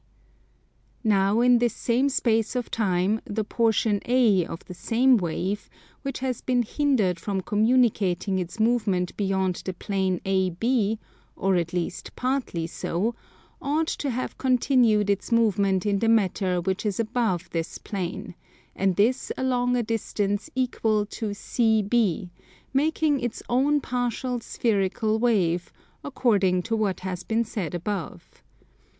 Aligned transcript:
Now 1.03 1.41
in 1.41 1.59
this 1.59 1.75
same 1.75 2.09
space 2.09 2.55
of 2.55 2.71
time 2.71 3.21
the 3.23 3.43
portion 3.43 4.01
A 4.07 4.43
of 4.43 4.65
the 4.65 4.73
same 4.73 5.15
wave, 5.15 5.69
which 6.01 6.21
has 6.21 6.41
been 6.41 6.63
hindered 6.63 7.19
from 7.19 7.41
communicating 7.41 8.39
its 8.39 8.59
movement 8.59 9.15
beyond 9.15 9.61
the 9.63 9.75
plane 9.75 10.19
AB, 10.25 10.97
or 11.35 11.55
at 11.55 11.71
least 11.71 12.15
partly 12.15 12.65
so, 12.65 13.13
ought 13.61 13.85
to 14.01 14.09
have 14.09 14.39
continued 14.39 15.07
its 15.07 15.31
movement 15.31 15.85
in 15.85 15.99
the 15.99 16.09
matter 16.09 16.59
which 16.59 16.83
is 16.83 16.99
above 16.99 17.47
this 17.51 17.77
plane, 17.77 18.33
and 18.75 18.95
this 18.95 19.31
along 19.37 19.75
a 19.77 19.83
distance 19.83 20.49
equal 20.55 21.05
to 21.05 21.27
CB, 21.27 22.31
making 22.73 23.19
its 23.19 23.43
own 23.47 23.79
partial 23.81 24.39
spherical 24.39 25.19
wave, 25.19 25.71
according 26.03 26.63
to 26.63 26.75
what 26.75 27.01
has 27.01 27.23
been 27.23 27.43
said 27.43 27.75
above. 27.75 28.41